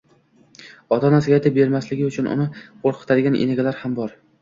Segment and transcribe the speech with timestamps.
[0.97, 4.23] ota-onasiga aytib bermasligi uchun uni qo‘rqitadigan enagalar ham bor.